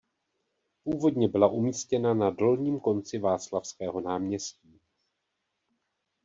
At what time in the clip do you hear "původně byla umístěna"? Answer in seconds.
0.83-2.13